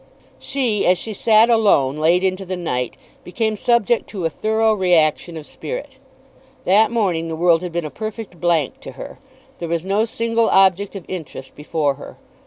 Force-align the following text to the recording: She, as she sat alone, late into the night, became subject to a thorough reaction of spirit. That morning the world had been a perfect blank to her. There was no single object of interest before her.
She, 0.39 0.83
as 0.87 0.97
she 0.97 1.13
sat 1.13 1.51
alone, 1.51 1.95
late 1.97 2.23
into 2.23 2.43
the 2.43 2.55
night, 2.57 2.95
became 3.23 3.55
subject 3.55 4.09
to 4.09 4.25
a 4.25 4.31
thorough 4.31 4.73
reaction 4.73 5.37
of 5.37 5.45
spirit. 5.45 5.99
That 6.63 6.89
morning 6.89 7.27
the 7.27 7.35
world 7.35 7.61
had 7.61 7.71
been 7.71 7.85
a 7.85 7.91
perfect 7.91 8.41
blank 8.41 8.79
to 8.79 8.93
her. 8.93 9.19
There 9.59 9.69
was 9.69 9.85
no 9.85 10.05
single 10.05 10.49
object 10.49 10.95
of 10.95 11.05
interest 11.07 11.55
before 11.55 11.93
her. 12.01 12.17